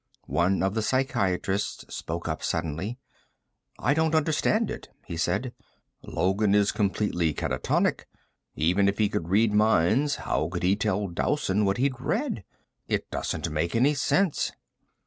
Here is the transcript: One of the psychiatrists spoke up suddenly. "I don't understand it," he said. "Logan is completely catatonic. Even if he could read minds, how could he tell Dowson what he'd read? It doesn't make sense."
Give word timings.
One 0.25 0.63
of 0.63 0.73
the 0.73 0.81
psychiatrists 0.81 1.95
spoke 1.95 2.27
up 2.27 2.41
suddenly. 2.41 2.97
"I 3.77 3.93
don't 3.93 4.15
understand 4.15 4.71
it," 4.71 4.89
he 5.05 5.15
said. 5.15 5.53
"Logan 6.01 6.55
is 6.55 6.71
completely 6.71 7.35
catatonic. 7.35 8.07
Even 8.55 8.89
if 8.89 8.97
he 8.97 9.09
could 9.09 9.29
read 9.29 9.53
minds, 9.53 10.15
how 10.15 10.49
could 10.49 10.63
he 10.63 10.75
tell 10.75 11.07
Dowson 11.07 11.65
what 11.65 11.77
he'd 11.77 12.01
read? 12.01 12.43
It 12.87 13.11
doesn't 13.11 13.51
make 13.51 13.73
sense." 13.95 14.51